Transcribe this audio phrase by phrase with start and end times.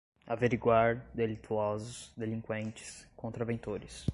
[0.25, 4.07] averiguar, delituosos, delinquentes, contraventores